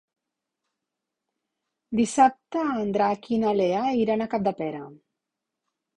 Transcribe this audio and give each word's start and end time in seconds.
Dissabte 2.01 2.65
en 2.85 2.91
Drac 2.97 3.29
i 3.37 3.41
na 3.47 3.53
Lea 3.61 3.85
iran 4.07 4.25
a 4.27 4.33
Capdepera. 4.33 4.85